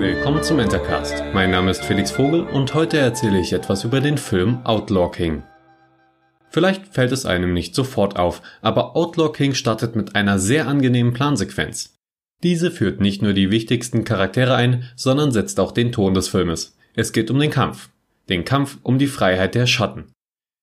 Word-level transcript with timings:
Willkommen 0.00 0.42
zum 0.42 0.58
Entercast. 0.58 1.22
Mein 1.34 1.50
Name 1.50 1.70
ist 1.70 1.84
Felix 1.84 2.10
Vogel 2.10 2.44
und 2.44 2.72
heute 2.72 2.96
erzähle 2.96 3.38
ich 3.38 3.52
etwas 3.52 3.84
über 3.84 4.00
den 4.00 4.16
Film 4.16 4.64
Outlaw 4.64 5.10
King. 5.10 5.42
Vielleicht 6.48 6.86
fällt 6.86 7.12
es 7.12 7.26
einem 7.26 7.52
nicht 7.52 7.74
sofort 7.74 8.18
auf, 8.18 8.40
aber 8.62 8.96
Outlaw 8.96 9.30
King 9.30 9.52
startet 9.52 9.96
mit 9.96 10.16
einer 10.16 10.38
sehr 10.38 10.68
angenehmen 10.68 11.12
Plansequenz. 11.12 11.96
Diese 12.42 12.70
führt 12.70 13.02
nicht 13.02 13.20
nur 13.20 13.34
die 13.34 13.50
wichtigsten 13.50 14.04
Charaktere 14.04 14.54
ein, 14.54 14.84
sondern 14.96 15.32
setzt 15.32 15.60
auch 15.60 15.70
den 15.70 15.92
Ton 15.92 16.14
des 16.14 16.28
Filmes. 16.28 16.78
Es 16.94 17.12
geht 17.12 17.30
um 17.30 17.38
den 17.38 17.50
Kampf. 17.50 17.90
Den 18.30 18.46
Kampf 18.46 18.78
um 18.82 18.98
die 18.98 19.06
Freiheit 19.06 19.54
der 19.54 19.66
Schatten. 19.66 20.06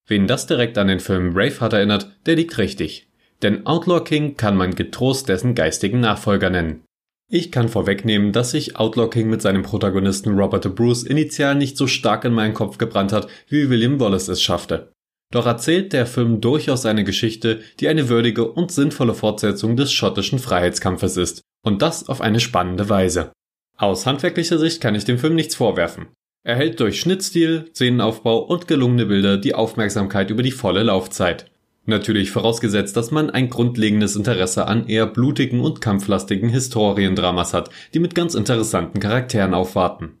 Wen 0.08 0.26
das 0.26 0.48
direkt 0.48 0.76
an 0.78 0.88
den 0.88 0.98
Film 0.98 1.34
Braveheart 1.34 1.74
erinnert, 1.74 2.10
der 2.26 2.34
liegt 2.34 2.58
richtig. 2.58 3.08
Denn 3.42 3.66
Outlaw 3.66 4.02
King 4.02 4.36
kann 4.36 4.56
man 4.56 4.74
getrost 4.74 5.28
dessen 5.28 5.54
geistigen 5.54 6.00
Nachfolger 6.00 6.50
nennen. 6.50 6.82
Ich 7.30 7.52
kann 7.52 7.68
vorwegnehmen, 7.68 8.32
dass 8.32 8.52
sich 8.52 8.76
Outlaw 8.76 9.10
King 9.10 9.28
mit 9.28 9.42
seinem 9.42 9.62
Protagonisten 9.62 10.38
Robert 10.38 10.64
de 10.64 10.72
Bruce 10.72 11.02
initial 11.02 11.54
nicht 11.54 11.76
so 11.76 11.86
stark 11.86 12.24
in 12.24 12.32
meinen 12.32 12.54
Kopf 12.54 12.78
gebrannt 12.78 13.12
hat, 13.12 13.28
wie 13.48 13.68
William 13.68 14.00
Wallace 14.00 14.28
es 14.28 14.40
schaffte. 14.40 14.92
Doch 15.30 15.44
erzählt 15.44 15.92
der 15.92 16.06
Film 16.06 16.40
durchaus 16.40 16.86
eine 16.86 17.04
Geschichte, 17.04 17.60
die 17.80 17.88
eine 17.88 18.08
würdige 18.08 18.50
und 18.50 18.72
sinnvolle 18.72 19.12
Fortsetzung 19.12 19.76
des 19.76 19.92
schottischen 19.92 20.38
Freiheitskampfes 20.38 21.18
ist. 21.18 21.42
Und 21.62 21.82
das 21.82 22.08
auf 22.08 22.22
eine 22.22 22.40
spannende 22.40 22.88
Weise. 22.88 23.32
Aus 23.76 24.06
handwerklicher 24.06 24.58
Sicht 24.58 24.80
kann 24.80 24.94
ich 24.94 25.04
dem 25.04 25.18
Film 25.18 25.34
nichts 25.34 25.54
vorwerfen. 25.54 26.08
Er 26.44 26.56
hält 26.56 26.80
durch 26.80 26.98
Schnittstil, 26.98 27.68
Szenenaufbau 27.74 28.38
und 28.38 28.68
gelungene 28.68 29.04
Bilder 29.04 29.36
die 29.36 29.54
Aufmerksamkeit 29.54 30.30
über 30.30 30.42
die 30.42 30.50
volle 30.50 30.82
Laufzeit. 30.82 31.47
Natürlich 31.88 32.30
vorausgesetzt, 32.30 32.98
dass 32.98 33.10
man 33.12 33.30
ein 33.30 33.48
grundlegendes 33.48 34.14
Interesse 34.14 34.66
an 34.66 34.86
eher 34.88 35.06
blutigen 35.06 35.60
und 35.60 35.80
kampflastigen 35.80 36.50
Historiendramas 36.50 37.54
hat, 37.54 37.70
die 37.94 37.98
mit 37.98 38.14
ganz 38.14 38.34
interessanten 38.34 39.00
Charakteren 39.00 39.54
aufwarten. 39.54 40.18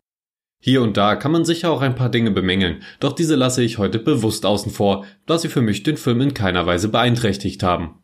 Hier 0.62 0.80
und 0.80 0.96
da 0.96 1.14
kann 1.14 1.30
man 1.30 1.44
sicher 1.44 1.70
auch 1.70 1.82
ein 1.82 1.94
paar 1.94 2.08
Dinge 2.08 2.30
bemängeln, 2.30 2.82
doch 3.00 3.12
diese 3.12 3.36
lasse 3.36 3.62
ich 3.62 3.76
heute 3.76 3.98
bewusst 3.98 4.46
außen 4.46 4.72
vor, 4.72 5.04
da 5.26 5.36
sie 5.36 5.48
für 5.48 5.60
mich 5.60 5.82
den 5.82 5.98
Film 5.98 6.22
in 6.22 6.32
keiner 6.32 6.64
Weise 6.64 6.88
beeinträchtigt 6.88 7.62
haben. 7.62 8.02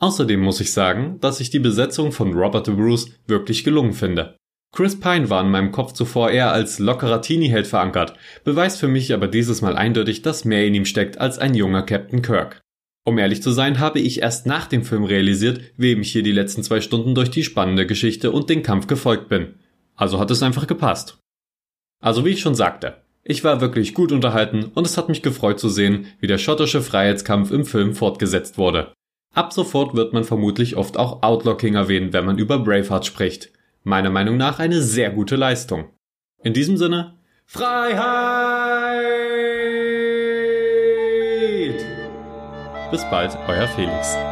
Außerdem 0.00 0.40
muss 0.40 0.62
ich 0.62 0.72
sagen, 0.72 1.18
dass 1.20 1.40
ich 1.40 1.50
die 1.50 1.58
Besetzung 1.58 2.12
von 2.12 2.32
Robert 2.32 2.66
de 2.66 2.74
Bruce 2.74 3.10
wirklich 3.26 3.62
gelungen 3.62 3.92
finde. 3.92 4.36
Chris 4.74 4.98
Pine 4.98 5.28
war 5.28 5.42
in 5.42 5.50
meinem 5.50 5.70
Kopf 5.70 5.92
zuvor 5.92 6.30
eher 6.30 6.50
als 6.50 6.78
lockerer 6.78 7.20
Teenie-Held 7.20 7.66
verankert, 7.66 8.14
beweist 8.42 8.80
für 8.80 8.88
mich 8.88 9.12
aber 9.12 9.28
dieses 9.28 9.60
Mal 9.60 9.76
eindeutig, 9.76 10.22
dass 10.22 10.46
mehr 10.46 10.66
in 10.66 10.72
ihm 10.72 10.86
steckt 10.86 11.20
als 11.20 11.38
ein 11.38 11.52
junger 11.52 11.82
Captain 11.82 12.22
Kirk. 12.22 12.61
Um 13.04 13.18
ehrlich 13.18 13.42
zu 13.42 13.50
sein, 13.50 13.80
habe 13.80 13.98
ich 13.98 14.22
erst 14.22 14.46
nach 14.46 14.66
dem 14.66 14.84
Film 14.84 15.04
realisiert, 15.04 15.60
wem 15.76 16.02
ich 16.02 16.12
hier 16.12 16.22
die 16.22 16.32
letzten 16.32 16.62
zwei 16.62 16.80
Stunden 16.80 17.14
durch 17.14 17.30
die 17.30 17.42
spannende 17.42 17.86
Geschichte 17.86 18.30
und 18.30 18.48
den 18.48 18.62
Kampf 18.62 18.86
gefolgt 18.86 19.28
bin. 19.28 19.54
Also 19.96 20.20
hat 20.20 20.30
es 20.30 20.42
einfach 20.42 20.66
gepasst. 20.66 21.18
Also 22.00 22.24
wie 22.24 22.30
ich 22.30 22.40
schon 22.40 22.54
sagte, 22.54 23.02
ich 23.24 23.44
war 23.44 23.60
wirklich 23.60 23.94
gut 23.94 24.12
unterhalten 24.12 24.70
und 24.74 24.86
es 24.86 24.96
hat 24.98 25.08
mich 25.08 25.22
gefreut 25.22 25.60
zu 25.60 25.68
sehen, 25.68 26.06
wie 26.20 26.26
der 26.26 26.38
schottische 26.38 26.82
Freiheitskampf 26.82 27.50
im 27.50 27.64
Film 27.64 27.94
fortgesetzt 27.94 28.58
wurde. 28.58 28.92
Ab 29.34 29.52
sofort 29.52 29.94
wird 29.94 30.12
man 30.12 30.24
vermutlich 30.24 30.76
oft 30.76 30.96
auch 30.96 31.22
Outlaw 31.22 31.56
King 31.56 31.74
erwähnen, 31.74 32.12
wenn 32.12 32.26
man 32.26 32.38
über 32.38 32.58
Braveheart 32.58 33.06
spricht. 33.06 33.50
Meiner 33.82 34.10
Meinung 34.10 34.36
nach 34.36 34.58
eine 34.58 34.82
sehr 34.82 35.10
gute 35.10 35.36
Leistung. 35.36 35.90
In 36.42 36.52
diesem 36.52 36.76
Sinne, 36.76 37.14
Freiheit! 37.46 38.02
Bis 42.92 43.02
bald, 43.10 43.34
euer 43.48 43.66
Felix. 43.68 44.31